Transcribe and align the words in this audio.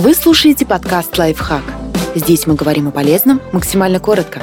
Вы 0.00 0.14
слушаете 0.14 0.64
подкаст 0.64 1.18
«Лайфхак». 1.18 1.64
Здесь 2.14 2.46
мы 2.46 2.54
говорим 2.54 2.86
о 2.86 2.92
полезном 2.92 3.40
максимально 3.50 3.98
коротко. 3.98 4.40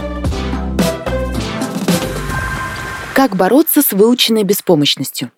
Как 3.14 3.38
бороться 3.38 3.82
с 3.82 3.94
выученной 3.94 4.44
беспомощностью? 4.44 5.32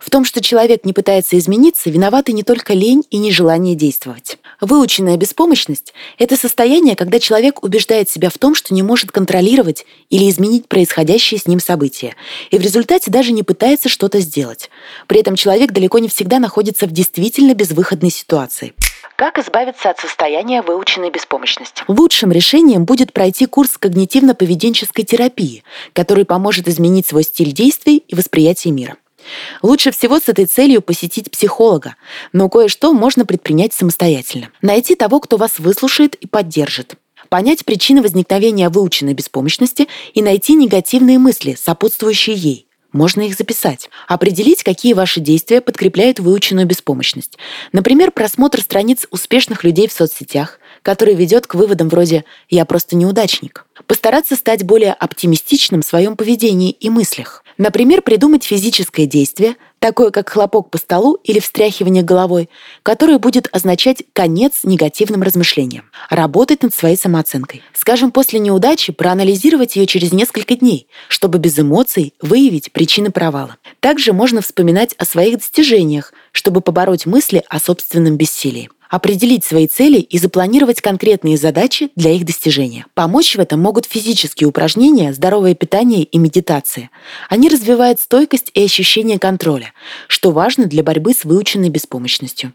В 0.00 0.10
том, 0.10 0.24
что 0.24 0.42
человек 0.42 0.84
не 0.84 0.92
пытается 0.92 1.38
измениться, 1.38 1.90
виноваты 1.90 2.32
не 2.32 2.42
только 2.42 2.74
лень 2.74 3.04
и 3.10 3.18
нежелание 3.18 3.76
действовать. 3.76 4.36
Выученная 4.60 5.16
беспомощность– 5.16 5.94
это 6.18 6.36
состояние, 6.36 6.96
когда 6.96 7.20
человек 7.20 7.62
убеждает 7.62 8.10
себя 8.10 8.30
в 8.30 8.38
том, 8.38 8.56
что 8.56 8.74
не 8.74 8.82
может 8.82 9.12
контролировать 9.12 9.86
или 10.10 10.28
изменить 10.28 10.66
происходящие 10.66 11.38
с 11.38 11.46
ним 11.46 11.60
события, 11.60 12.16
и 12.50 12.58
в 12.58 12.62
результате 12.62 13.12
даже 13.12 13.30
не 13.30 13.44
пытается 13.44 13.88
что-то 13.88 14.18
сделать. 14.18 14.70
При 15.06 15.20
этом 15.20 15.36
человек 15.36 15.70
далеко 15.70 16.00
не 16.00 16.08
всегда 16.08 16.40
находится 16.40 16.88
в 16.88 16.90
действительно 16.90 17.54
безвыходной 17.54 18.10
ситуации. 18.10 18.74
Как 19.22 19.38
избавиться 19.38 19.88
от 19.88 20.00
состояния 20.00 20.62
выученной 20.62 21.10
беспомощности? 21.10 21.84
Лучшим 21.86 22.32
решением 22.32 22.84
будет 22.84 23.12
пройти 23.12 23.46
курс 23.46 23.78
когнитивно-поведенческой 23.78 25.04
терапии, 25.04 25.62
который 25.92 26.24
поможет 26.24 26.66
изменить 26.66 27.06
свой 27.06 27.22
стиль 27.22 27.52
действий 27.52 27.98
и 28.08 28.16
восприятие 28.16 28.72
мира. 28.72 28.96
Лучше 29.62 29.92
всего 29.92 30.18
с 30.18 30.28
этой 30.28 30.46
целью 30.46 30.82
посетить 30.82 31.30
психолога, 31.30 31.94
но 32.32 32.48
кое-что 32.48 32.92
можно 32.92 33.24
предпринять 33.24 33.72
самостоятельно. 33.72 34.48
Найти 34.60 34.96
того, 34.96 35.20
кто 35.20 35.36
вас 35.36 35.60
выслушает 35.60 36.16
и 36.16 36.26
поддержит. 36.26 36.96
Понять 37.28 37.64
причины 37.64 38.02
возникновения 38.02 38.70
выученной 38.70 39.14
беспомощности 39.14 39.86
и 40.14 40.20
найти 40.20 40.56
негативные 40.56 41.20
мысли, 41.20 41.56
сопутствующие 41.56 42.34
ей. 42.34 42.66
Можно 42.92 43.22
их 43.22 43.34
записать. 43.34 43.88
Определить, 44.06 44.62
какие 44.62 44.92
ваши 44.92 45.20
действия 45.20 45.60
подкрепляют 45.60 46.20
выученную 46.20 46.66
беспомощность. 46.66 47.38
Например, 47.72 48.10
просмотр 48.10 48.60
страниц 48.60 49.06
успешных 49.10 49.64
людей 49.64 49.88
в 49.88 49.92
соцсетях, 49.92 50.58
который 50.82 51.14
ведет 51.14 51.46
к 51.46 51.54
выводам 51.54 51.88
вроде 51.88 52.24
«я 52.50 52.64
просто 52.64 52.96
неудачник». 52.96 53.66
Постараться 53.86 54.36
стать 54.36 54.64
более 54.64 54.92
оптимистичным 54.92 55.82
в 55.82 55.86
своем 55.86 56.16
поведении 56.16 56.70
и 56.70 56.90
мыслях. 56.90 57.42
Например, 57.62 58.02
придумать 58.02 58.42
физическое 58.42 59.06
действие, 59.06 59.54
такое 59.78 60.10
как 60.10 60.28
хлопок 60.28 60.68
по 60.68 60.78
столу 60.78 61.20
или 61.22 61.38
встряхивание 61.38 62.02
головой, 62.02 62.50
которое 62.82 63.20
будет 63.20 63.48
означать 63.52 64.02
конец 64.12 64.64
негативным 64.64 65.22
размышлениям. 65.22 65.84
Работать 66.10 66.64
над 66.64 66.74
своей 66.74 66.96
самооценкой. 66.96 67.62
Скажем, 67.72 68.10
после 68.10 68.40
неудачи 68.40 68.92
проанализировать 68.92 69.76
ее 69.76 69.86
через 69.86 70.10
несколько 70.10 70.56
дней, 70.56 70.88
чтобы 71.06 71.38
без 71.38 71.56
эмоций 71.56 72.14
выявить 72.20 72.72
причины 72.72 73.12
провала. 73.12 73.58
Также 73.78 74.12
можно 74.12 74.42
вспоминать 74.42 74.94
о 74.98 75.04
своих 75.04 75.38
достижениях, 75.38 76.12
чтобы 76.32 76.62
побороть 76.62 77.06
мысли 77.06 77.44
о 77.48 77.60
собственном 77.60 78.16
бессилии 78.16 78.70
определить 78.92 79.42
свои 79.42 79.66
цели 79.66 79.98
и 79.98 80.18
запланировать 80.18 80.82
конкретные 80.82 81.38
задачи 81.38 81.88
для 81.96 82.12
их 82.12 82.26
достижения. 82.26 82.84
Помочь 82.94 83.34
в 83.34 83.40
этом 83.40 83.58
могут 83.58 83.86
физические 83.86 84.46
упражнения, 84.46 85.14
здоровое 85.14 85.54
питание 85.54 86.04
и 86.04 86.18
медитация. 86.18 86.90
Они 87.30 87.48
развивают 87.48 88.00
стойкость 88.00 88.50
и 88.52 88.62
ощущение 88.62 89.18
контроля, 89.18 89.72
что 90.08 90.30
важно 90.30 90.66
для 90.66 90.82
борьбы 90.82 91.14
с 91.14 91.24
выученной 91.24 91.70
беспомощностью. 91.70 92.52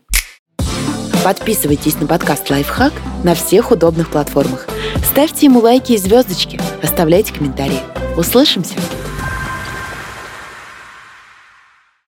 Подписывайтесь 1.24 1.96
на 1.96 2.06
подкаст 2.06 2.50
«Лайфхак» 2.52 2.94
на 3.24 3.34
всех 3.34 3.72
удобных 3.72 4.12
платформах. 4.12 4.70
Ставьте 5.10 5.48
ему 5.48 5.60
лайки 5.60 5.94
и 5.94 5.98
звездочки, 5.98 6.62
оставляйте 6.84 7.34
комментарии. 7.34 7.80
Услышимся! 8.16 8.76